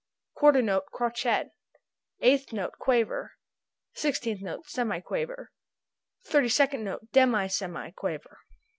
Quarter 0.33 0.63
note 0.63 0.85
crotchet. 0.87 1.49
Eighth 2.21 2.51
note 2.51 2.73
quaver. 2.79 3.33
Sixteenth 3.93 4.41
note 4.41 4.67
semi 4.67 4.99
quaver. 4.99 5.51
Thirty 6.23 6.49
second 6.49 6.83
note 6.83 7.11
demi 7.11 7.47
semi 7.47 7.91
quaver. 7.91 8.39